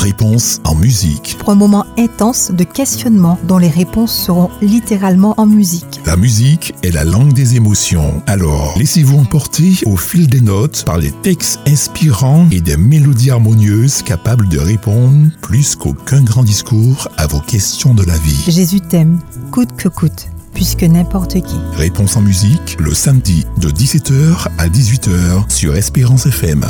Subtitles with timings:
[0.00, 1.36] Réponse en musique.
[1.38, 6.00] Pour un moment intense de questionnement dont les réponses seront littéralement en musique.
[6.06, 8.22] La musique est la langue des émotions.
[8.26, 14.00] Alors, laissez-vous emporter au fil des notes par les textes inspirants et des mélodies harmonieuses
[14.00, 18.42] capables de répondre plus qu'aucun grand discours à vos questions de la vie.
[18.48, 19.18] Jésus t'aime,
[19.50, 21.56] coûte que coûte puisque n'importe qui.
[21.76, 26.64] Réponse en musique le samedi de 17h à 18h sur Espérance FM.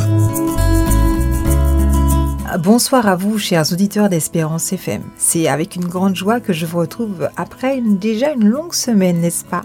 [2.59, 5.03] Bonsoir à vous, chers auditeurs d'Espérance FM.
[5.17, 9.45] C'est avec une grande joie que je vous retrouve après déjà une longue semaine, n'est-ce
[9.45, 9.63] pas?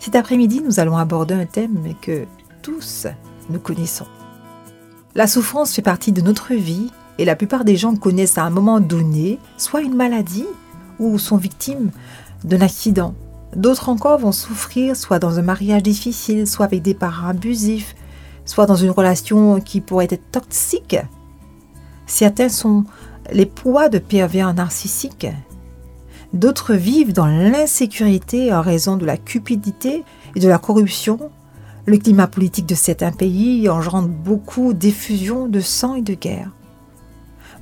[0.00, 2.24] Cet après-midi, nous allons aborder un thème que
[2.62, 3.06] tous
[3.48, 4.06] nous connaissons.
[5.14, 8.50] La souffrance fait partie de notre vie et la plupart des gens connaissent à un
[8.50, 10.46] moment donné soit une maladie
[10.98, 11.92] ou sont victimes
[12.42, 13.14] d'un accident.
[13.54, 17.94] D'autres encore vont souffrir soit dans un mariage difficile, soit avec des parents abusifs,
[18.44, 20.96] soit dans une relation qui pourrait être toxique
[22.08, 22.84] Certains sont
[23.30, 25.28] les poids de pervers narcissiques.
[26.32, 31.18] D'autres vivent dans l'insécurité en raison de la cupidité et de la corruption.
[31.84, 36.50] Le climat politique de certains pays engendre beaucoup d'effusions de sang et de guerre.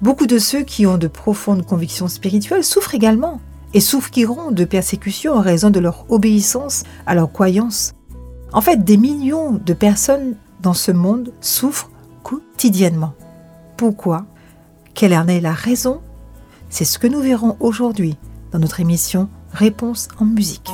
[0.01, 3.41] Beaucoup de ceux qui ont de profondes convictions spirituelles souffrent également
[3.75, 7.95] et souffriront de persécutions en raison de leur obéissance à leurs croyances.
[8.53, 11.91] En fait, des millions de personnes dans ce monde souffrent
[12.23, 13.15] quotidiennement.
[13.77, 14.27] Pourquoi?
[14.97, 16.01] Quelle en est la raison?
[16.71, 18.17] C'est ce que nous verrons aujourd'hui
[18.51, 20.71] dans notre émission Réponse en musique.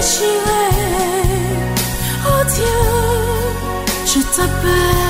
[0.00, 0.68] C'est déchiré.
[2.26, 2.66] Oh Dieu,
[4.06, 5.07] je t'appelle.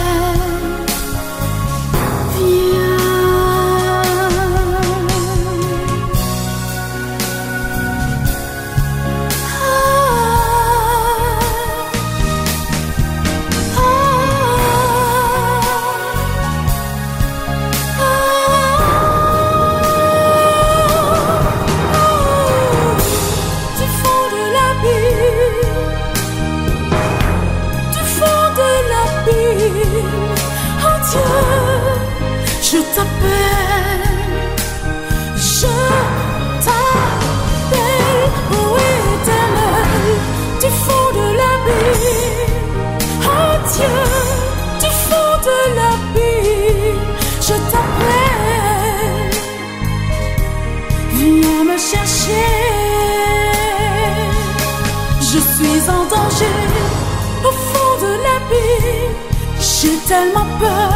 [59.60, 60.92] J'ai tellement peur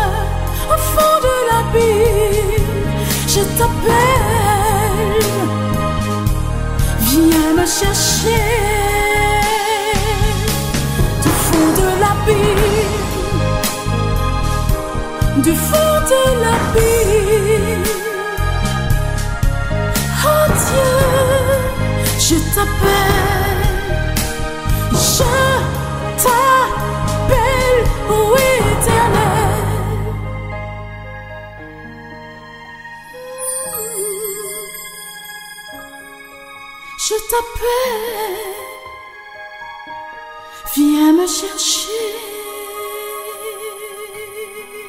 [0.69, 2.67] au fond de l'abîme,
[3.29, 5.27] je t'appelle,
[7.01, 8.47] viens me chercher.
[11.23, 12.99] Du fond de l'abîme,
[15.43, 17.91] du fond de l'abîme,
[20.25, 20.93] oh Dieu,
[22.19, 23.73] je t'appelle,
[24.93, 25.25] je
[26.23, 26.82] t'appelle
[37.13, 38.39] je t'appelle,
[40.77, 41.89] viens me chercher.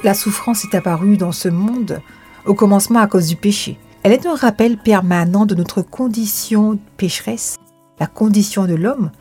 [0.04, 2.02] La souffrance est apparue dans ce monde
[2.46, 3.80] au commencement à cause du péché.
[4.04, 7.58] Elle est un rappel permanent de notre condition pécheresse,
[8.00, 9.12] la condition de l'homme,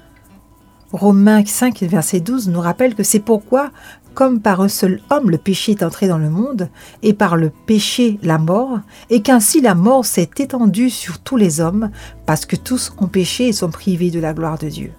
[0.92, 3.70] Romains 5, verset 12 nous rappelle que c'est pourquoi,
[4.12, 6.68] comme par un seul homme le péché est entré dans le monde,
[7.02, 11.60] et par le péché la mort, et qu'ainsi la mort s'est étendue sur tous les
[11.60, 11.90] hommes,
[12.26, 14.92] parce que tous ont péché et sont privés de la gloire de Dieu.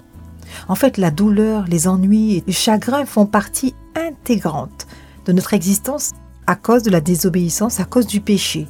[0.67, 4.87] En fait, la douleur, les ennuis et le chagrin font partie intégrante
[5.25, 6.11] de notre existence
[6.47, 8.67] à cause de la désobéissance, à cause du péché.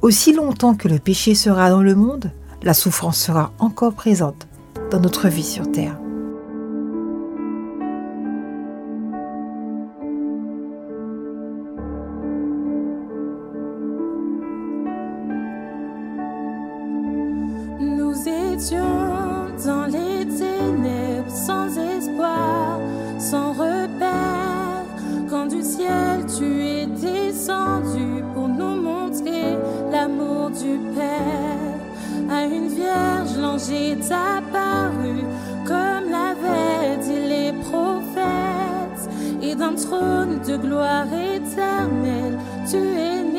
[0.00, 2.30] Aussi longtemps que le péché sera dans le monde,
[2.62, 4.46] la souffrance sera encore présente
[4.90, 5.98] dans notre vie sur Terre.
[33.72, 35.22] Est apparu,
[35.66, 39.08] comme l'avaient dit les prophètes,
[39.42, 42.38] et d'un trône de gloire éternelle,
[42.68, 43.33] tu es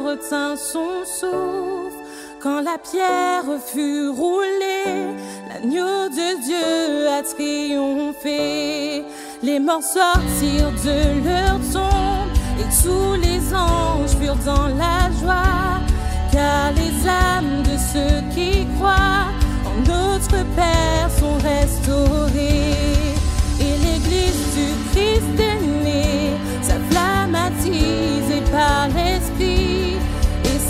[0.00, 1.98] retint son souffle.
[2.40, 5.08] Quand la pierre fut roulée,
[5.48, 9.04] l'agneau de Dieu a triomphé.
[9.42, 12.30] Les morts sortirent de leur tombe
[12.60, 15.80] et tous les anges furent dans la joie.
[16.32, 19.26] Car les âmes de ceux qui croient
[19.66, 23.16] en notre Père sont restaurées.
[23.60, 26.30] Et l'église du Christ est née,
[26.62, 29.07] sa flamme attisée par l'Esprit.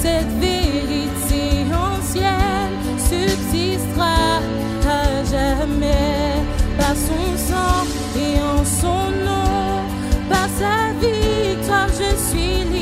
[0.08, 4.40] Et cette vérité ancienne subsistera
[4.86, 6.32] à jamais.
[6.78, 7.86] Par son sang
[8.16, 9.82] et en son nom,
[10.30, 12.77] par sa victoire, je suis libre.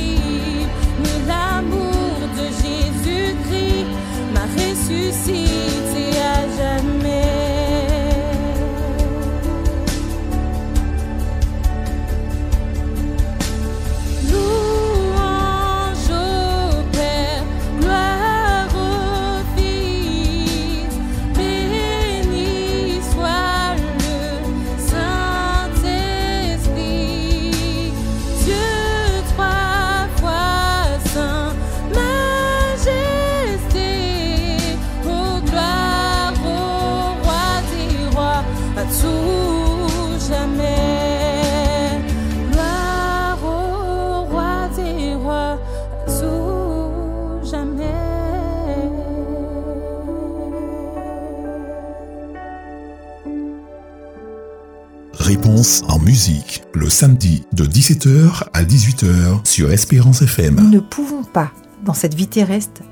[55.85, 60.55] En musique, le samedi de 17h à 18h sur Espérance FM.
[60.57, 61.51] Nous ne pouvons pas,
[61.85, 62.83] dans cette vie terrestre,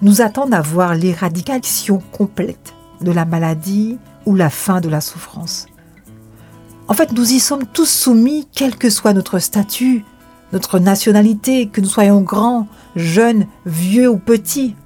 [0.00, 5.66] nous attendre à voir l'éradication complète de la maladie ou la fin de la souffrance.
[6.86, 10.04] En fait, nous y sommes tous soumis, quel que soit notre statut,
[10.52, 14.76] notre nationalité, que nous soyons grands, jeunes, vieux ou petits.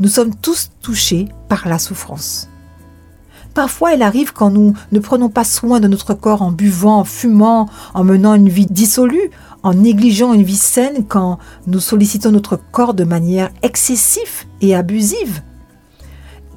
[0.00, 2.48] Nous sommes tous touchés par la souffrance.
[3.58, 7.04] Parfois, elle arrive quand nous ne prenons pas soin de notre corps en buvant, en
[7.04, 9.32] fumant, en menant une vie dissolue,
[9.64, 15.42] en négligeant une vie saine, quand nous sollicitons notre corps de manière excessive et abusive,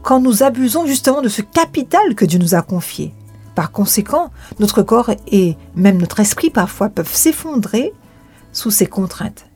[0.03, 3.15] quand nous abusons justement de ce capital que Dieu nous a confié.
[3.55, 4.29] Par conséquent,
[4.60, 7.93] notre corps et même notre esprit parfois peuvent s'effondrer
[8.51, 9.48] sous ces contraintes.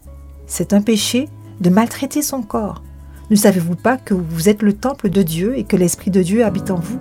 [0.48, 1.30] C'est un péché
[1.62, 2.82] de maltraiter son corps.
[3.30, 6.44] Ne savez-vous pas que vous êtes le temple de Dieu et que l'Esprit de Dieu
[6.44, 6.98] habite en vous?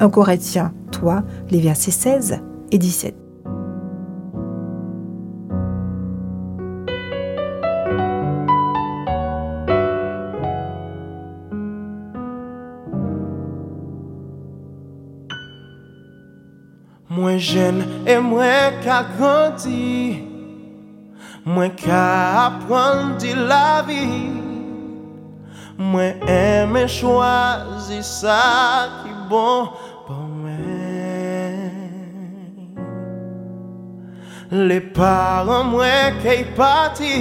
[0.00, 2.40] 1 Corinthiens 3, les versets 16
[2.72, 3.14] et 17.
[17.10, 20.16] Moins jeune et moins qu'à grandir,
[21.44, 24.53] moins qu'à apprendre la vie,
[25.78, 29.72] Mwen eme chwazi sa ki bon
[30.06, 30.54] pou mwen.
[34.54, 37.16] Le paran mwen ke y pati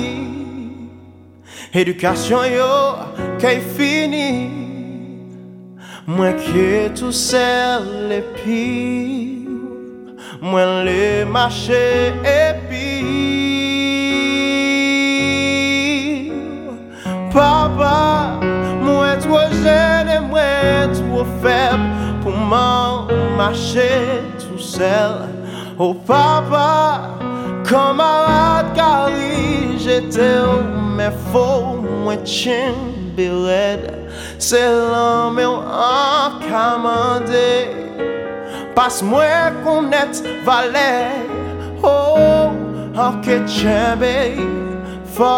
[1.73, 2.73] Edukasyon yo
[3.41, 4.29] ke y fini.
[6.05, 8.63] Mwen ke tou sel le pi
[10.43, 13.02] Mwen le mache epi.
[22.53, 25.25] Maman mache tou sel
[25.79, 27.17] O oh, papa
[27.65, 30.61] Kamarad kari Jete ou
[30.97, 32.77] men fo Mwen chen
[33.17, 33.89] bered
[34.37, 37.49] Se lan men ou an kamande
[38.77, 41.25] Pas mwen konet valer
[41.81, 44.13] Oh, oh anke chen be
[45.17, 45.33] Fa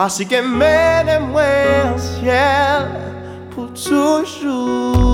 [0.00, 2.88] Pasi ke mene mwen siel
[3.52, 5.09] Pou toujou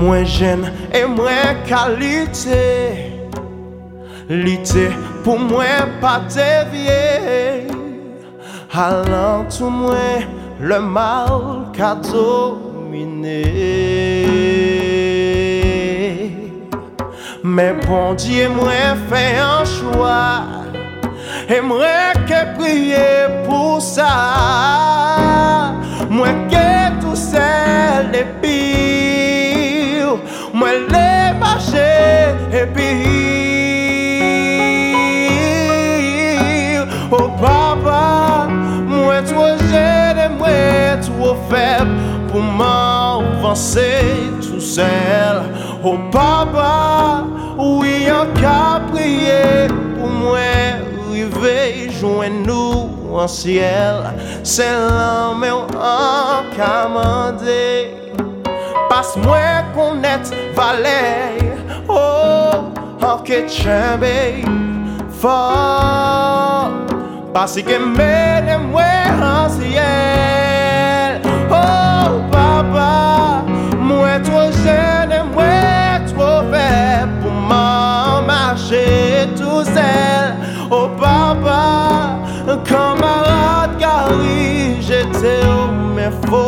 [0.00, 3.12] Moins jeune et moins qualité,
[4.30, 4.88] lutter
[5.22, 5.64] pour moi
[6.00, 7.66] pas dévier.
[8.72, 10.20] Allant tout moins
[10.58, 13.44] le mal qu'a dominé.
[17.44, 20.44] Mais bon Dieu, moi fait un choix.
[21.46, 24.06] Et moi que prier pour ça.
[26.08, 28.12] Moi que tout seul
[30.60, 31.88] Mwen le mache
[32.52, 32.88] epi
[37.10, 38.46] O oh papa
[38.88, 41.94] Mwen tro jene mwen tro feb
[42.28, 43.88] Pou mwen avanse
[44.42, 45.40] tout sel.
[45.80, 47.24] O oh papa
[47.56, 49.64] Ou yon ka priye
[49.94, 54.04] Pou mwen rive Joen nou an siel.
[54.44, 57.99] Se lan mwen an kamande
[59.12, 61.56] Passe-moi qu'on est valet,
[61.88, 62.70] oh,
[63.04, 64.44] en que chambé,
[65.10, 66.70] fort.
[67.34, 68.82] Parce que mène-moi
[69.20, 73.42] en ciel, oh, papa,
[73.80, 80.36] moi trop jeune moi trop faible pour m'en marcher tout seul.
[80.70, 81.89] Oh papa,
[84.10, 86.42] pri jete yo men fo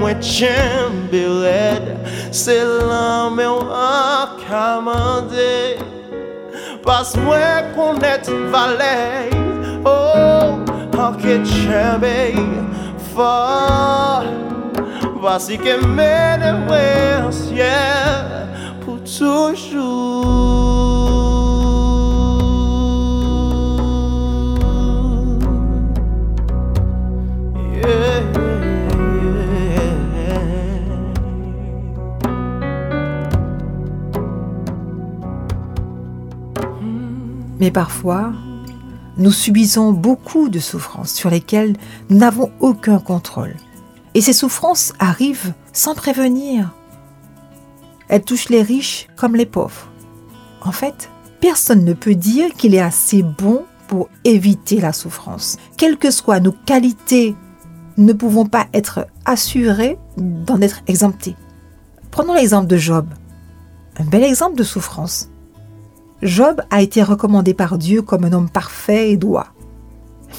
[0.00, 1.84] mwen chen bered
[2.32, 5.80] Se lan men yo akamande
[6.84, 9.32] Pas mwen konet valey
[9.84, 10.60] Oh,
[11.04, 12.36] anke chen bey
[13.14, 13.32] Fa,
[15.22, 17.74] basi ke mene mwen ansye
[18.84, 20.97] Pou toujou
[37.60, 38.32] Mais parfois,
[39.16, 41.76] nous subissons beaucoup de souffrances sur lesquelles
[42.08, 43.56] nous n'avons aucun contrôle.
[44.14, 46.72] Et ces souffrances arrivent sans prévenir.
[48.08, 49.88] Elles touchent les riches comme les pauvres.
[50.62, 55.56] En fait, personne ne peut dire qu'il est assez bon pour éviter la souffrance.
[55.76, 57.34] Quelles que soient nos qualités
[57.98, 61.36] ne pouvons pas être assurés d'en être exemptés.
[62.10, 63.06] Prenons l'exemple de Job.
[63.98, 65.28] Un bel exemple de souffrance.
[66.22, 69.48] Job a été recommandé par Dieu comme un homme parfait et droit.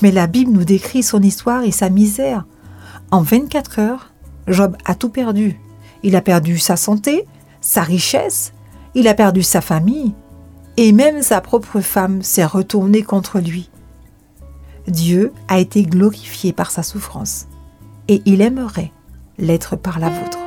[0.02, 2.46] Mais la Bible nous décrit son histoire et sa misère.
[3.12, 4.14] En 24 heures,
[4.48, 5.60] Job a tout perdu.
[6.04, 7.26] Il a perdu sa santé,
[7.62, 8.54] sa richesse,
[8.96, 10.14] il a perdu sa famille,
[10.78, 13.70] et même sa propre femme s'est retournée contre lui.
[14.88, 17.48] Dieu a été glorifié par sa souffrance,
[18.10, 18.92] et il aimerait
[19.38, 20.39] l'être par la vôtre.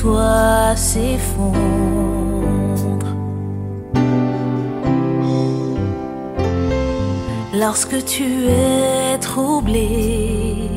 [0.00, 1.54] Toi s'effondre.
[7.54, 10.68] Lorsque tu es troublé,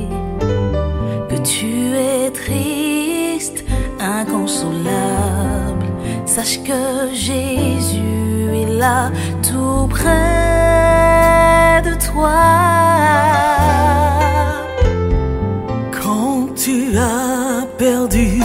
[1.29, 3.65] que tu es triste,
[3.99, 5.87] inconsolable
[6.25, 12.35] sache que Jésus est là tout près de toi.
[15.91, 18.36] Quand tu as perdu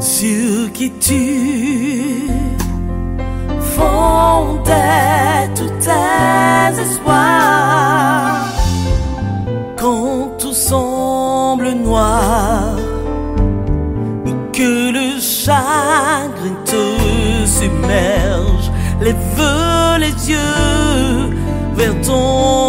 [0.00, 2.28] sur qui tu
[3.60, 8.48] fondais tous tes espoirs.
[9.76, 12.76] Quand tout semble noir
[14.26, 21.36] et que le chagrin te submerge, lève les yeux
[21.76, 22.65] vers ton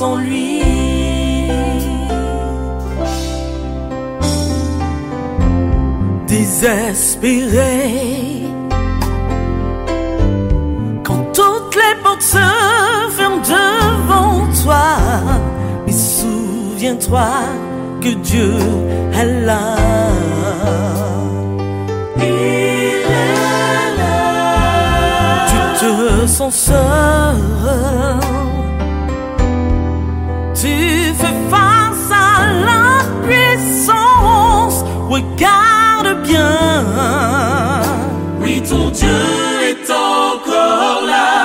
[0.00, 0.62] en lui.
[6.28, 8.44] désespéré.
[11.04, 12.38] Quand toutes les portes se
[13.16, 14.86] ferment devant toi,
[15.86, 17.28] mais souviens-toi
[18.00, 18.54] que Dieu
[19.14, 19.76] est là.
[22.18, 23.02] Il est
[23.98, 25.46] là.
[25.48, 27.36] Tu te sens seul.
[36.28, 37.82] Regarde bien.
[38.40, 39.08] Oui, ton Dieu
[39.62, 41.37] est encore là.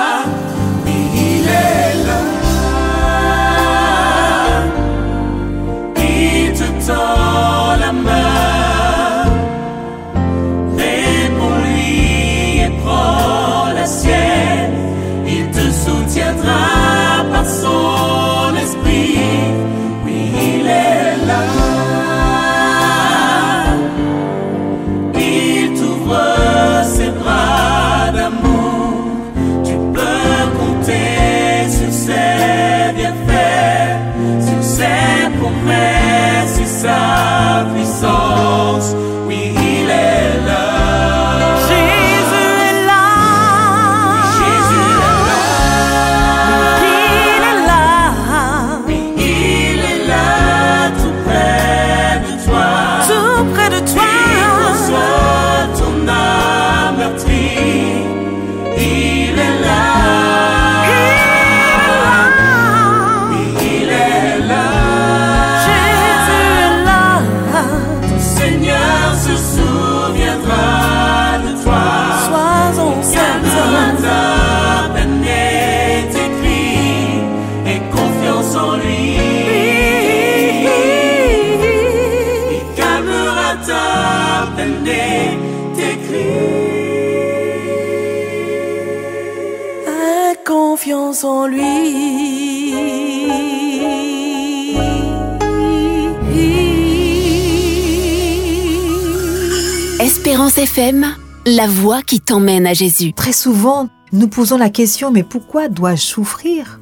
[101.46, 103.12] La voix qui t'emmène à Jésus.
[103.12, 106.80] Très souvent, nous posons la question, mais pourquoi dois-je souffrir?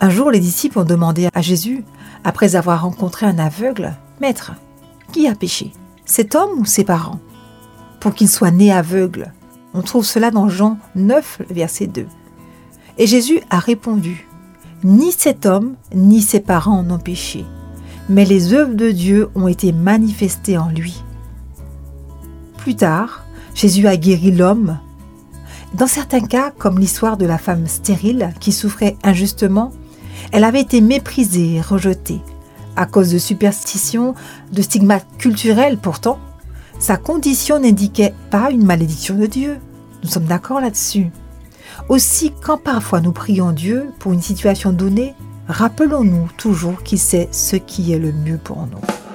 [0.00, 1.84] Un jour, les disciples ont demandé à Jésus,
[2.24, 4.52] après avoir rencontré un aveugle, Maître,
[5.12, 5.72] qui a péché?
[6.06, 7.20] Cet homme ou ses parents
[8.00, 9.32] Pour qu'il soit né aveugle.
[9.74, 12.06] On trouve cela dans Jean 9, verset 2.
[12.96, 14.26] Et Jésus a répondu,
[14.84, 17.44] Ni cet homme, ni ses parents n'ont péché,
[18.08, 21.02] mais les œuvres de Dieu ont été manifestées en lui.
[22.56, 23.24] Plus tard,
[23.60, 24.78] Jésus a guéri l'homme.
[25.74, 29.70] Dans certains cas, comme l'histoire de la femme stérile qui souffrait injustement,
[30.32, 32.22] elle avait été méprisée et rejetée.
[32.74, 34.14] À cause de superstitions,
[34.50, 36.18] de stigmates culturels pourtant,
[36.78, 39.58] sa condition n'indiquait pas une malédiction de Dieu.
[40.02, 41.10] Nous sommes d'accord là-dessus.
[41.90, 45.12] Aussi, quand parfois nous prions Dieu pour une situation donnée,
[45.48, 49.09] rappelons-nous toujours qu'il sait ce qui est le mieux pour nous.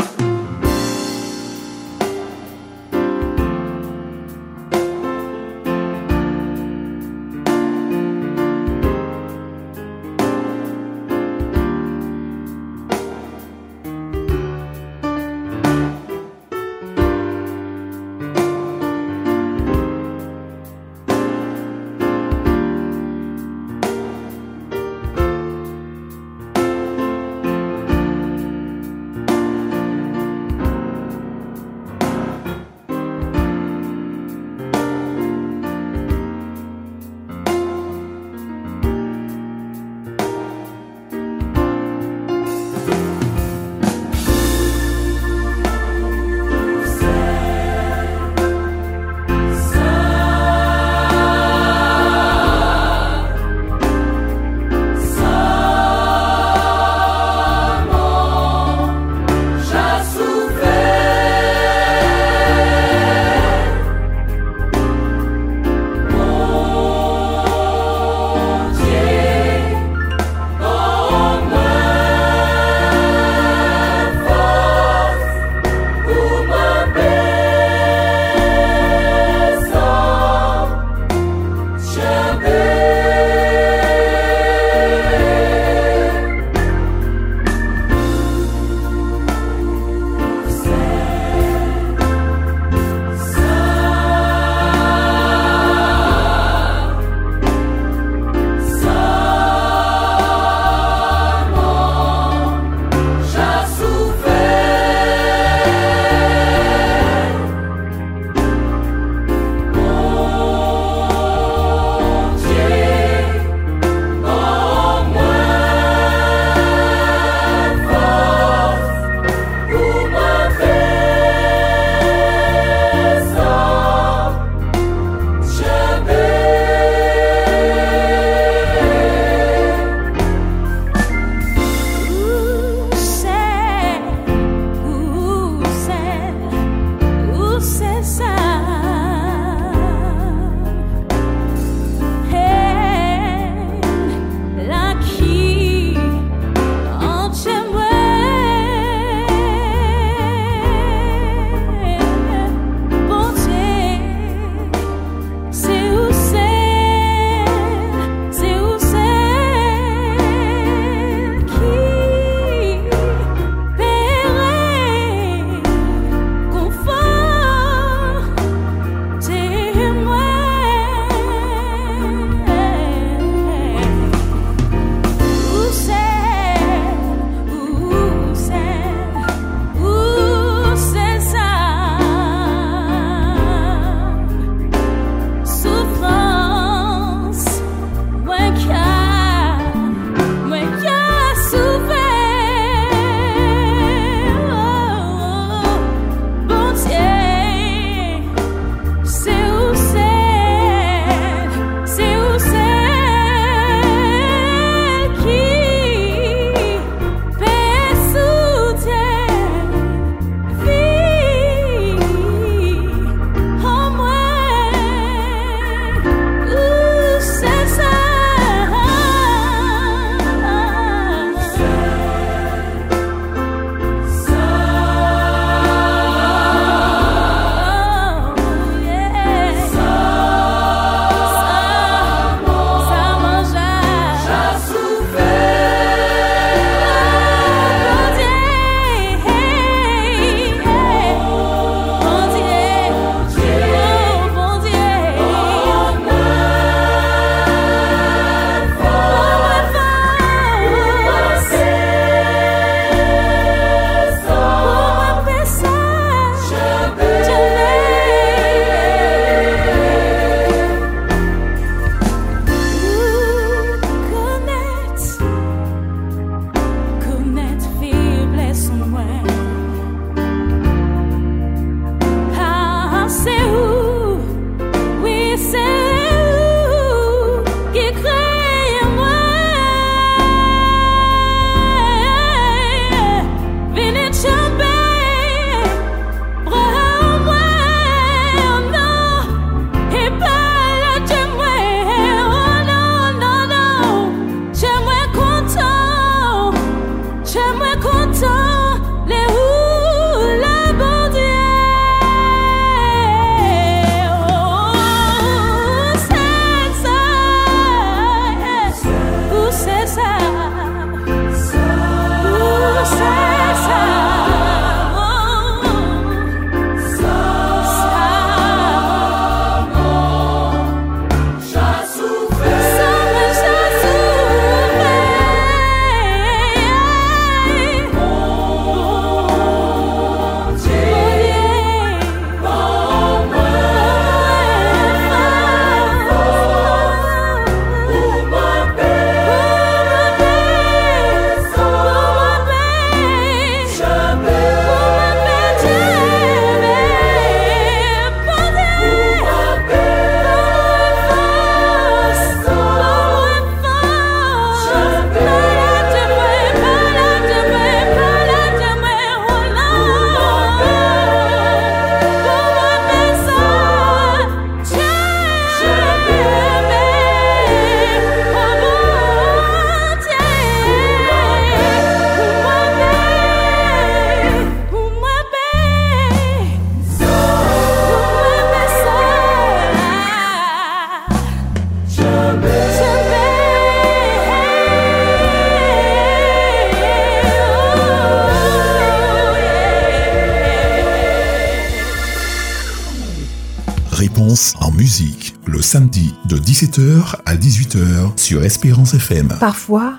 [394.60, 399.30] En musique le samedi de 17h à 18h sur Espérance FM.
[399.40, 399.94] Parfois,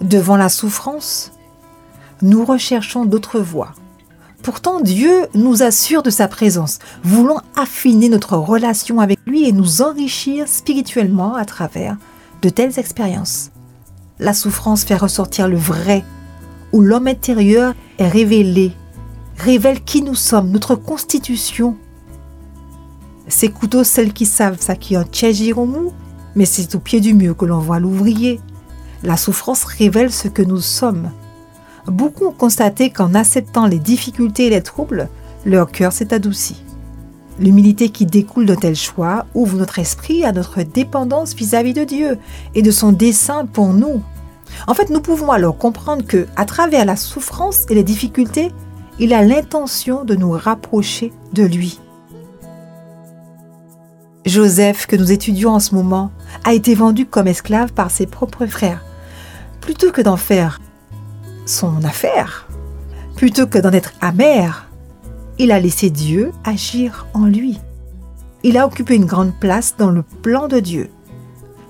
[0.00, 1.30] devant la souffrance,
[2.20, 3.72] nous recherchons d'autres voies.
[4.42, 6.80] Pourtant, Dieu nous assure de sa présence.
[7.04, 11.96] Voulons affiner notre relation avec lui et nous enrichir spirituellement à travers
[12.42, 13.50] de telles expériences.
[14.18, 16.04] La souffrance fait ressortir le vrai,
[16.72, 18.72] où l'homme intérieur est révélé,
[19.38, 21.76] révèle qui nous sommes, notre constitution,
[23.28, 25.04] ces couteaux, celles qui savent ça qui en
[26.36, 28.40] mais c'est au pied du mur que l'on voit l'ouvrier.
[29.02, 31.10] La souffrance révèle ce que nous sommes.
[31.86, 35.08] Beaucoup ont constaté qu'en acceptant les difficultés et les troubles,
[35.44, 36.62] leur cœur s'est adouci.
[37.38, 41.84] L'humilité qui découle d'un tel choix ouvre notre esprit à notre dépendance vis-à-vis -vis de
[41.84, 42.18] Dieu
[42.54, 44.02] et de son dessein pour nous.
[44.66, 48.52] En fait, nous pouvons alors comprendre que, à travers la souffrance et les difficultés,
[48.98, 51.80] il a l'intention de nous rapprocher de lui.
[54.24, 56.10] Joseph, que nous étudions en ce moment,
[56.44, 58.82] a été vendu comme esclave par ses propres frères.
[59.60, 60.60] Plutôt que d'en faire
[61.44, 62.48] son affaire,
[63.16, 64.66] plutôt que d'en être amer,
[65.38, 67.60] il a laissé Dieu agir en lui.
[68.42, 70.88] Il a occupé une grande place dans le plan de Dieu.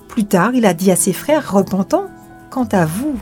[0.09, 2.07] Plus tard, il a dit à ses frères repentants,
[2.51, 3.17] Quant à vous,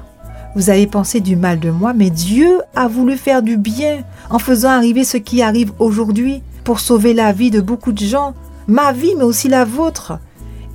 [0.54, 4.38] vous avez pensé du mal de moi, mais Dieu a voulu faire du bien en
[4.38, 8.34] faisant arriver ce qui arrive aujourd'hui pour sauver la vie de beaucoup de gens
[8.72, 10.18] ma vie, mais aussi la vôtre.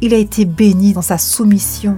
[0.01, 1.97] Il a été béni dans sa soumission.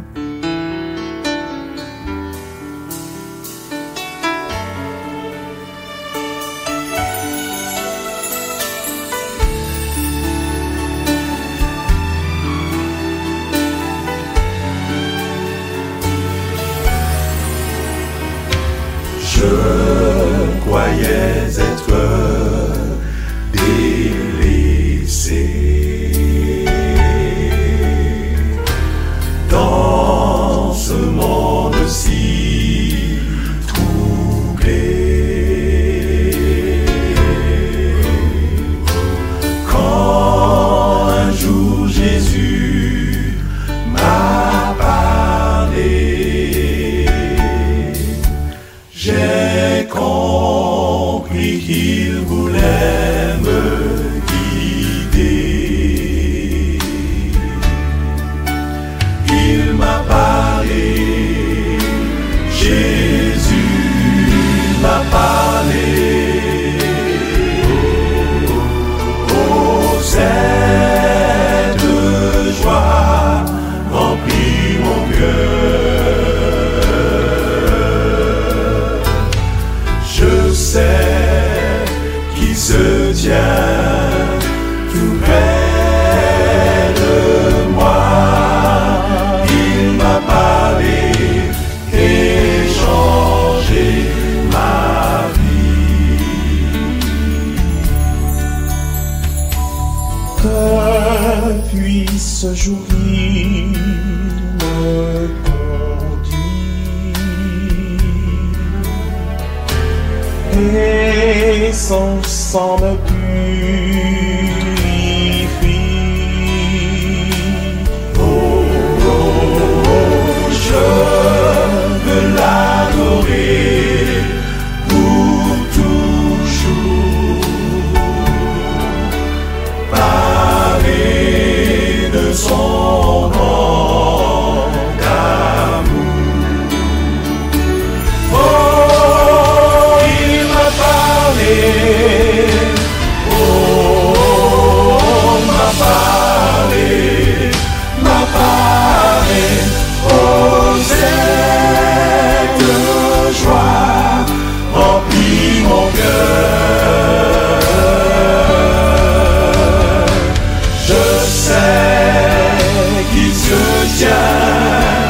[161.39, 163.63] sais qu'il se
[163.97, 165.10] tient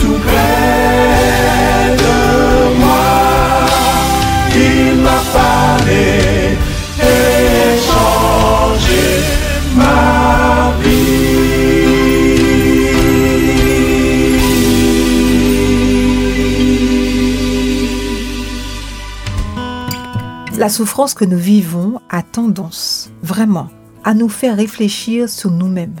[0.00, 2.18] tout près de
[2.82, 3.10] moi.
[4.54, 6.56] Il m'a parlé
[7.00, 9.06] et changé
[9.76, 11.14] ma vie.
[20.56, 23.68] La souffrance que nous vivons a tendance, vraiment,
[24.12, 25.96] nous faire réfléchir sur nous-mêmes.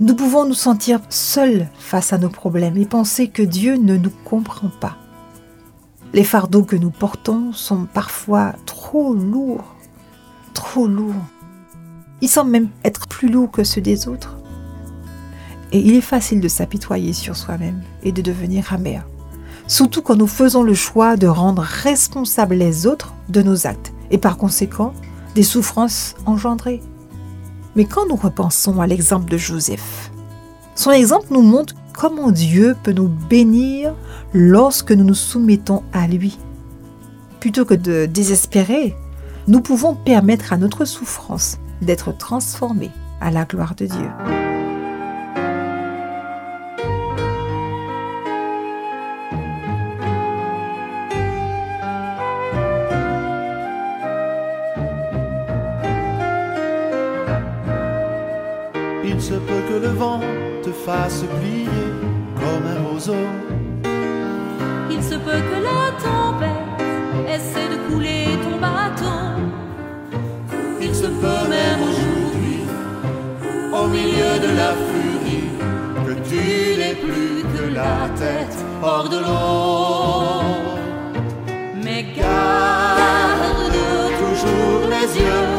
[0.00, 4.12] Nous pouvons nous sentir seuls face à nos problèmes et penser que Dieu ne nous
[4.24, 4.96] comprend pas.
[6.12, 9.76] Les fardeaux que nous portons sont parfois trop lourds,
[10.54, 11.26] trop lourds.
[12.22, 14.36] Ils semblent même être plus lourds que ceux des autres.
[15.70, 19.06] Et il est facile de s'apitoyer sur soi-même et de devenir amer.
[19.68, 24.18] Surtout quand nous faisons le choix de rendre responsables les autres de nos actes et
[24.18, 24.92] par conséquent
[25.34, 26.82] des souffrances engendrées.
[27.76, 30.10] Mais quand nous repensons à l'exemple de Joseph,
[30.74, 33.94] son exemple nous montre comment Dieu peut nous bénir
[34.32, 36.38] lorsque nous nous soumettons à lui.
[37.40, 38.94] Plutôt que de désespérer,
[39.46, 42.90] nous pouvons permettre à notre souffrance d'être transformée
[43.20, 44.59] à la gloire de Dieu.
[59.80, 60.20] Le vent
[60.62, 61.68] te fasse plier
[62.36, 63.26] comme un roseau.
[64.90, 66.80] Il se peut que la tempête
[67.28, 69.20] essaie de couler ton bateau.
[70.80, 72.62] Il se peut même aujourd'hui,
[73.72, 75.50] au milieu de la furie,
[76.06, 80.42] que tu n'aies plus que la tête hors de l'eau.
[81.82, 83.10] Mais garde
[84.20, 85.49] Toujours les yeux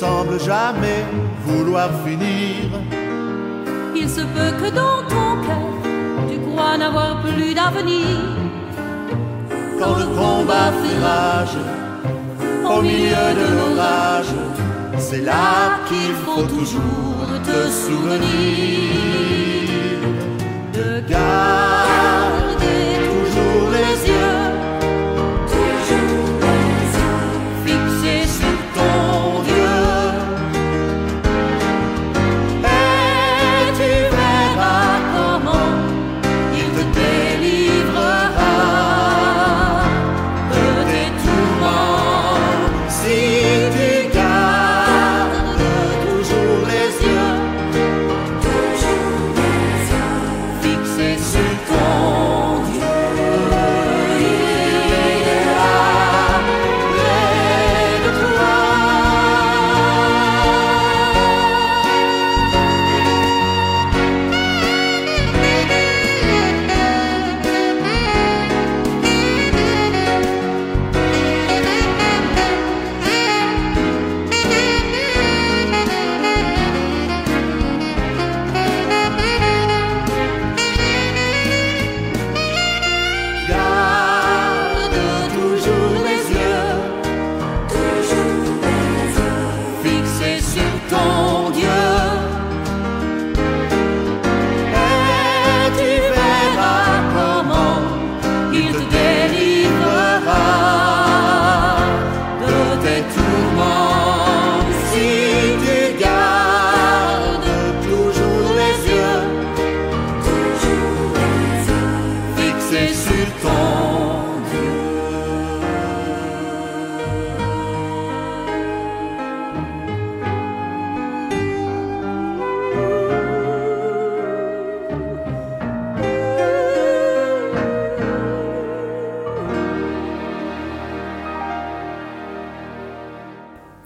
[0.00, 1.04] semble jamais
[1.44, 2.70] vouloir finir.
[3.94, 5.72] Il se peut que dans ton cœur
[6.30, 8.16] tu crois n'avoir plus d'avenir.
[9.78, 11.58] Quand le combat fait rage,
[12.74, 14.34] au milieu de l'orage,
[14.98, 18.90] c'est là qu'il faut toujours te souvenir.
[20.76, 21.89] de garder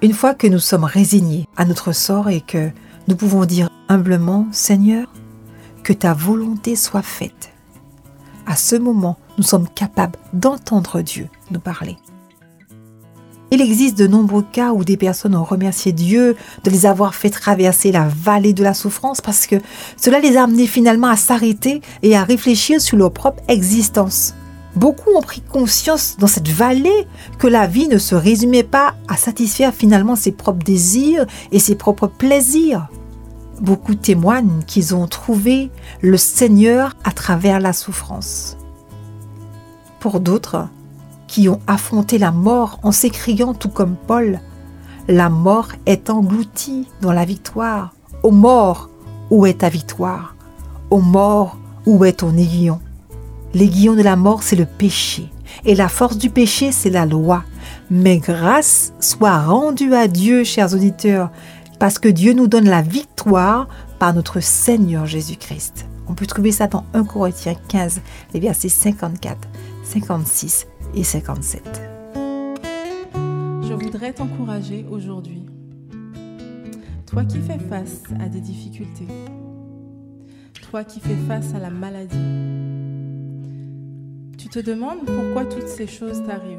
[0.05, 2.69] Une fois que nous sommes résignés à notre sort et que
[3.09, 5.11] nous pouvons dire humblement, Seigneur,
[5.83, 7.55] que ta volonté soit faite,
[8.45, 11.97] à ce moment, nous sommes capables d'entendre Dieu nous parler.
[13.51, 17.31] Il existe de nombreux cas où des personnes ont remercié Dieu de les avoir fait
[17.31, 19.57] traverser la vallée de la souffrance parce que
[19.97, 24.35] cela les a amenés finalement à s'arrêter et à réfléchir sur leur propre existence.
[24.77, 27.07] Beaucoup ont pris conscience dans cette vallée
[27.39, 31.77] que la vie ne se résumait pas à satisfaire finalement ses propres désirs et ses
[31.77, 32.89] propres plaisirs.
[33.61, 35.71] Beaucoup témoignent qu'ils ont trouvé
[36.01, 38.57] le Seigneur à travers la souffrance.
[40.01, 40.69] Pour d'autres,
[41.29, 44.41] qui ont affronté la mort en s'écriant tout comme Paul,
[45.09, 47.95] la mort est engloutie dans la victoire.
[48.23, 48.91] Ô mort,
[49.31, 50.35] où est ta victoire?
[50.91, 52.81] Ô mort, où est ton aiguillon?
[53.55, 55.31] L'aiguillon de la mort, c'est le péché.
[55.65, 57.45] Et la force du péché, c'est la loi.
[57.89, 61.31] Mais grâce soit rendue à Dieu, chers auditeurs,
[61.79, 63.69] parce que Dieu nous donne la victoire
[64.01, 65.87] par notre Seigneur Jésus-Christ.
[66.09, 68.01] On peut trouver ça dans 1 Corinthiens 15,
[68.33, 69.49] les versets 54,
[69.85, 71.63] 56 et 57.
[73.63, 75.47] Je voudrais t'encourager aujourd'hui.
[77.07, 79.07] Toi qui fais face à des difficultés,
[80.71, 82.17] toi qui fais face à la maladie,
[84.45, 86.59] tu te demandes pourquoi toutes ces choses t'arrivent.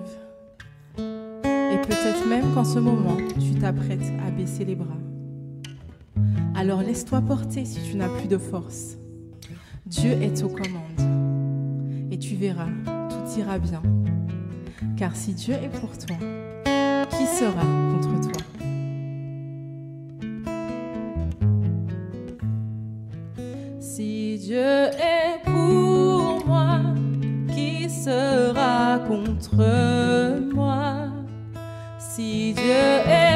[0.97, 4.97] Et peut-être même qu'en ce moment, tu t'apprêtes à baisser les bras.
[6.55, 8.97] Alors laisse-toi porter si tu n'as plus de force.
[9.86, 12.09] Dieu est aux commandes.
[12.11, 13.83] Et tu verras, tout ira bien.
[14.97, 16.17] Car si Dieu est pour toi,
[17.11, 17.61] qui sera
[17.91, 18.41] contre toi?
[23.79, 25.14] Si Dieu est
[29.16, 31.07] contre moi.
[31.99, 33.34] Si Dieu est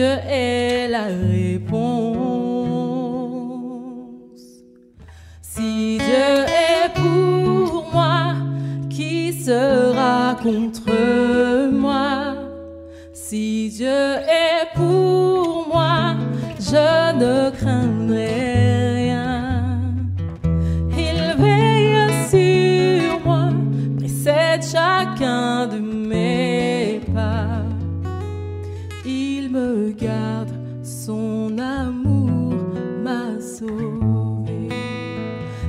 [0.00, 0.69] Dieu est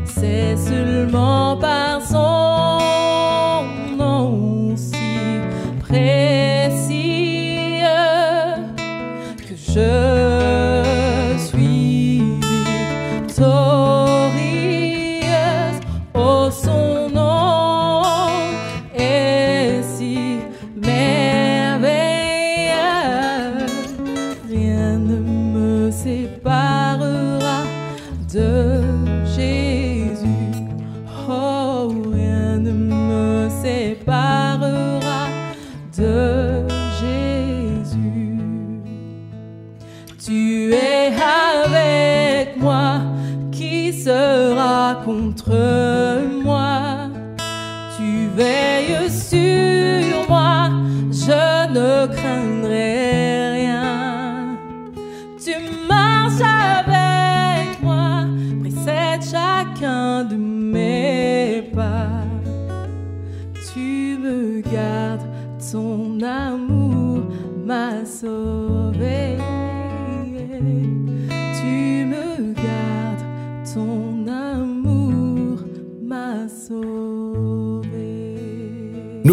[0.05, 1.40] C'est seulement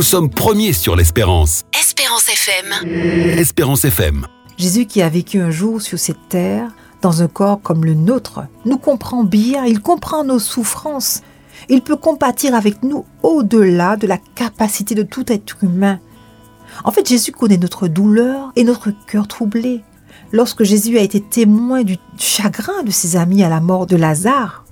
[0.09, 1.65] sommes premiers sur l'espérance.
[1.79, 3.39] Espérance FM.
[3.39, 4.27] Espérance FM.
[4.57, 6.71] Jésus qui a vécu un jour sur cette terre,
[7.03, 11.21] dans un corps comme le nôtre, nous comprend bien, il comprend nos souffrances.
[11.69, 16.01] Il peut compatir avec nous au-delà de la capacité de tout être humain.
[16.85, 19.83] En fait, Jésus connaît notre douleur et notre cœur troublé.
[20.33, 24.65] Lorsque Jésus a été témoin du chagrin de ses amis à la mort de Lazare,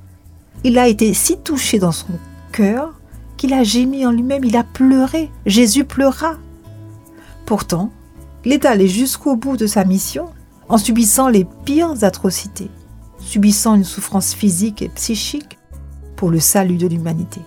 [0.64, 2.18] il a été si touché dans son
[2.52, 2.94] cœur
[3.36, 5.30] qu'il a gémi en lui-même, il a pleuré.
[5.44, 6.34] Jésus pleura.
[7.44, 7.90] Pourtant,
[8.44, 10.28] il est allé jusqu'au bout de sa mission
[10.68, 12.70] en subissant les pires atrocités,
[13.18, 15.58] subissant une souffrance physique et psychique
[16.16, 17.40] pour le salut de l'humanité.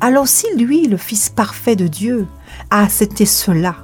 [0.00, 2.26] Alors si lui, le Fils parfait de Dieu,
[2.70, 3.76] a accepté cela,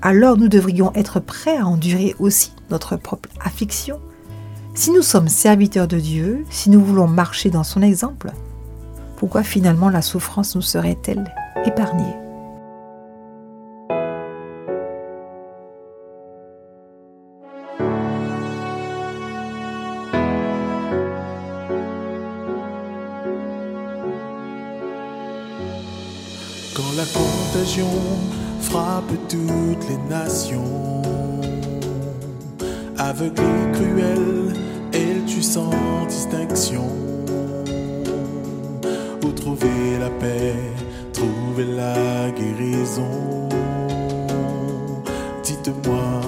[0.00, 4.00] alors nous devrions être prêts à endurer aussi notre propre affliction.
[4.74, 8.32] Si nous sommes serviteurs de Dieu, si nous voulons marcher dans son exemple,
[9.22, 11.32] pourquoi finalement la souffrance nous serait-elle
[11.64, 12.16] épargnée
[26.74, 27.86] Quand la contagion
[28.60, 31.00] frappe toutes les nations,
[32.98, 34.52] aveugle et cruel,
[34.92, 35.70] elle tue sans
[36.08, 37.11] distinction.
[39.98, 40.54] La paix,
[41.12, 43.48] trouver la guérison
[45.44, 46.20] Dites-moi,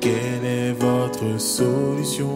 [0.00, 2.32] quelle est votre solution?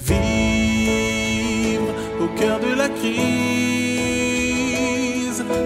[0.00, 1.84] Vivre
[2.20, 3.14] au cœur de la crise,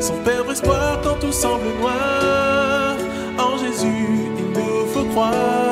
[0.01, 2.97] sans perdre espoir quand tout semble noir.
[3.39, 5.66] En Jésus, il nous faut croire.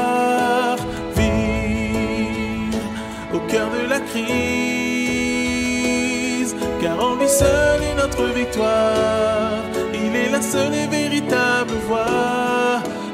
[10.53, 11.73] Seule et véritable.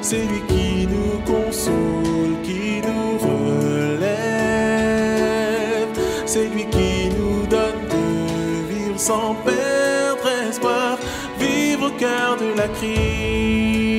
[0.03, 4.01] C'est lui qui nous console, qui nous relève.
[6.27, 8.07] C'est lui qui nous donne de
[8.73, 10.99] vivre sans perdre espoir.
[11.39, 13.90] Vivre au cœur de la crise.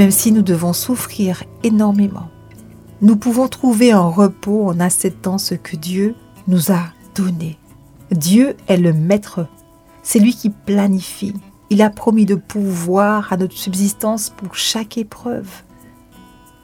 [0.00, 2.30] Même si nous devons souffrir énormément,
[3.02, 6.14] nous pouvons trouver un repos en acceptant ce que Dieu
[6.48, 6.84] nous a
[7.14, 7.58] donné.
[8.10, 9.46] Dieu est le maître.
[10.02, 11.34] C'est lui qui planifie.
[11.68, 15.50] Il a promis de pouvoir à notre subsistance pour chaque épreuve.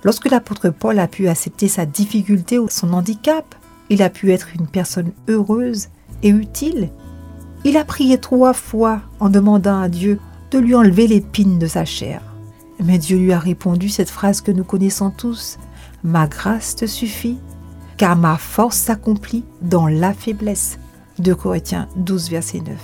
[0.03, 3.55] Lorsque l'apôtre Paul a pu accepter sa difficulté ou son handicap,
[3.91, 5.89] il a pu être une personne heureuse
[6.23, 6.89] et utile.
[7.65, 10.21] Il a prié trois fois en demandant à Dieu
[10.53, 12.23] de lui enlever l'épine de sa chair.
[12.85, 15.59] Mais Dieu lui a répondu cette phrase que nous connaissons tous.
[16.05, 17.39] Ma grâce te suffit,
[17.97, 20.79] car ma force s'accomplit dans la faiblesse.
[21.19, 22.77] 2 Corinthiens 12, verset 9.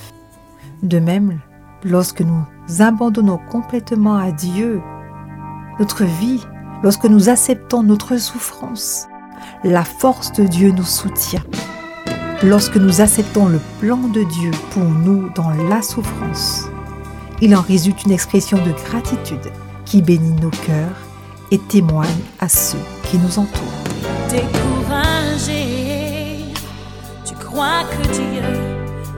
[0.82, 1.38] De même,
[1.84, 2.45] lorsque nous
[2.80, 4.80] abandonnons complètement à Dieu
[5.78, 6.40] notre vie,
[6.82, 9.07] lorsque nous acceptons notre souffrance,
[9.64, 11.43] la force de Dieu nous soutient.
[12.43, 16.64] Lorsque nous acceptons le plan de Dieu pour nous dans la souffrance,
[17.40, 19.53] il en résulte une expression de gratitude
[19.93, 20.97] qui bénit nos cœurs
[21.51, 22.09] et témoigne
[22.40, 22.78] à ceux
[23.11, 23.84] qui nous entourent.
[24.30, 26.47] découragé.
[27.26, 28.43] Tu crois que Dieu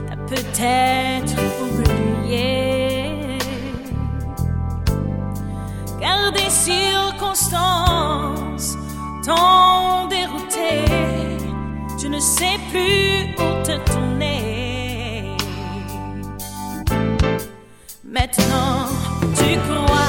[0.09, 3.37] t'a peut-être oublié.
[5.97, 8.75] Car des circonstances
[9.25, 10.83] t'ont dérouté.
[11.97, 15.37] Tu ne sais plus où te tourner.
[18.03, 18.89] Maintenant,
[19.37, 20.04] tu crois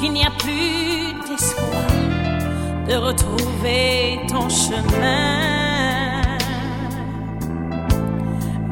[0.00, 1.86] qu'il n'y a plus d'espoir
[2.88, 6.22] de retrouver ton chemin.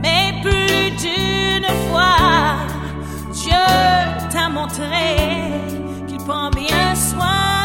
[0.03, 2.57] Mais plus d'une fois,
[3.33, 3.67] Dieu
[4.31, 5.51] t'a montré
[6.07, 7.64] qu'il prend bien soin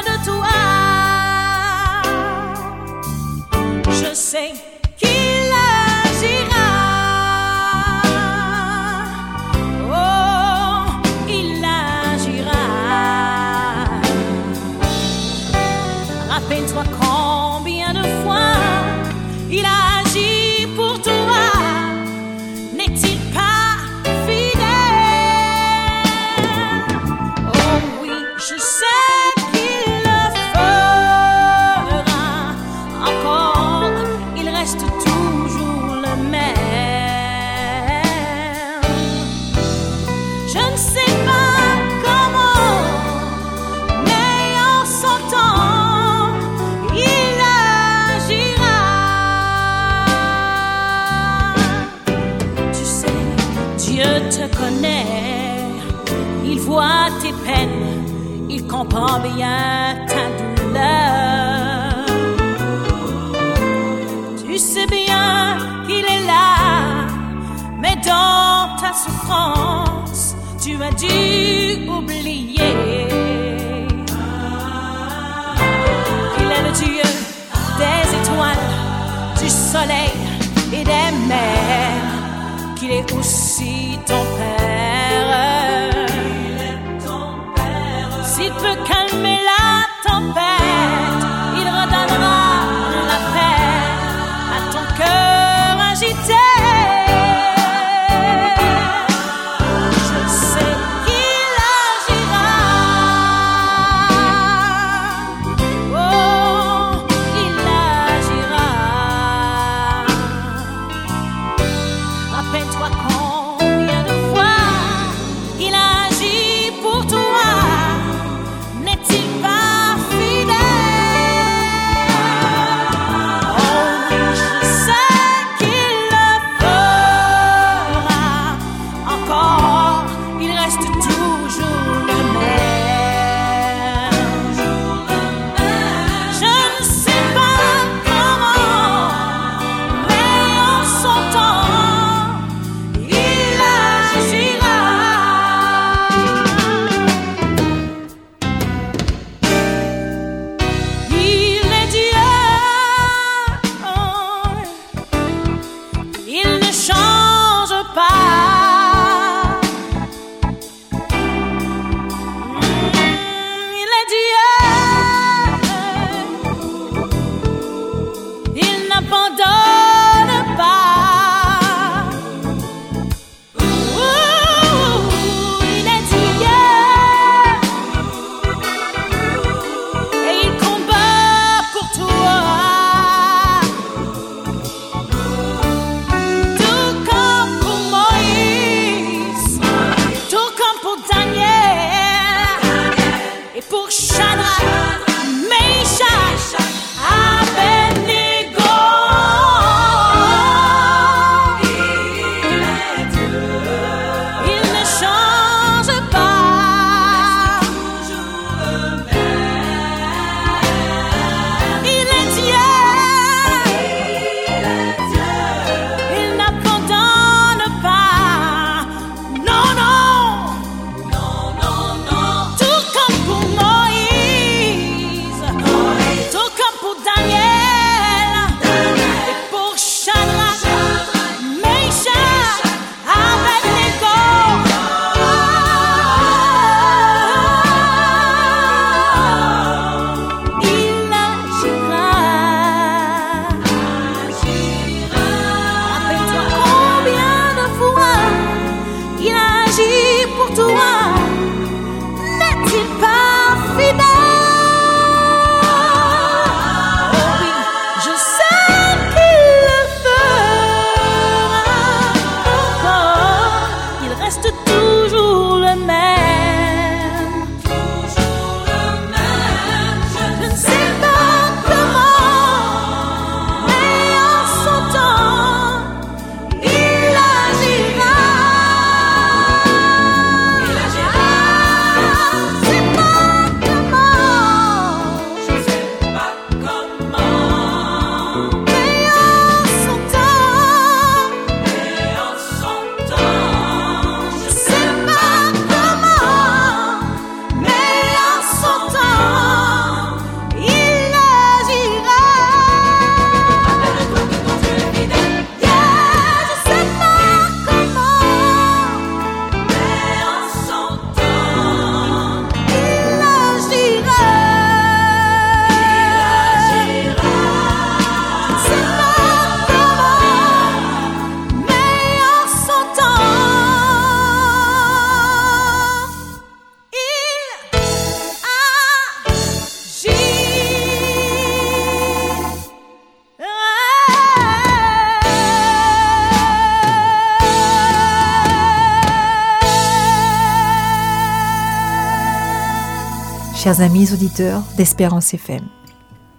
[343.70, 345.62] Chers amis auditeurs d'Espérance FM,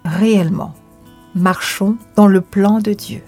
[0.03, 0.73] réellement,
[1.33, 3.23] marchons dans le plan de Dieu.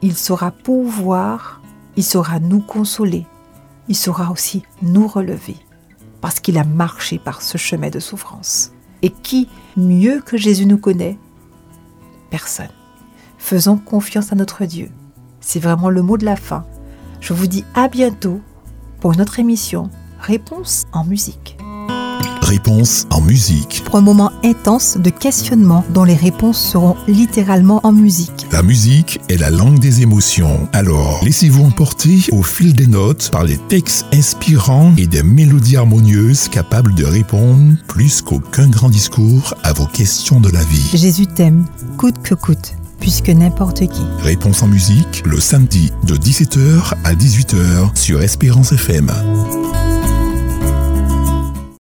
[0.00, 1.60] Il saura pourvoir,
[1.98, 3.26] il saura nous consoler,
[3.88, 5.56] il saura aussi nous relever,
[6.22, 8.72] parce qu'il a marché par ce chemin de souffrance.
[9.02, 9.46] Et qui,
[9.76, 11.18] mieux que Jésus nous connaît?
[12.30, 12.72] Personne.
[13.36, 14.88] Faisons confiance à notre Dieu.
[15.42, 16.64] C'est vraiment le mot de la fin.
[17.20, 18.40] Je vous dis à bientôt
[19.00, 21.58] pour une émission Réponse en musique.
[22.52, 23.82] Réponse en musique.
[23.86, 28.46] Pour un moment intense de questionnement dont les réponses seront littéralement en musique.
[28.52, 30.68] La musique est la langue des émotions.
[30.74, 36.48] Alors, laissez-vous emporter au fil des notes par les textes inspirants et des mélodies harmonieuses
[36.48, 40.90] capables de répondre plus qu'aucun grand discours à vos questions de la vie.
[40.92, 41.64] Jésus t'aime,
[41.96, 44.02] coûte que coûte, puisque n'importe qui.
[44.18, 49.10] Réponse en musique, le samedi de 17h à 18h sur Espérance FM.